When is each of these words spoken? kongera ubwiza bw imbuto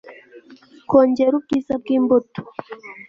kongera 0.89 1.33
ubwiza 1.39 1.73
bw 1.81 1.87
imbuto 1.97 2.41